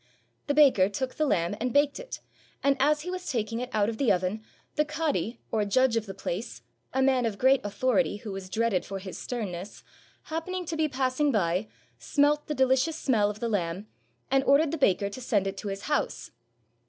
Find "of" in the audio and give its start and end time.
3.87-3.99, 5.95-6.07, 7.27-7.37, 13.29-13.41